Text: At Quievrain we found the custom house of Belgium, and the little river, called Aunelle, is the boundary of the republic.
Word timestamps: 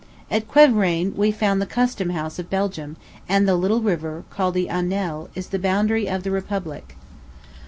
At 0.31 0.47
Quievrain 0.47 1.15
we 1.15 1.29
found 1.29 1.61
the 1.61 1.67
custom 1.67 2.09
house 2.09 2.39
of 2.39 2.49
Belgium, 2.49 2.97
and 3.29 3.47
the 3.47 3.53
little 3.53 3.81
river, 3.83 4.23
called 4.31 4.55
Aunelle, 4.55 5.29
is 5.35 5.49
the 5.49 5.59
boundary 5.59 6.09
of 6.09 6.23
the 6.23 6.31
republic. 6.31 6.95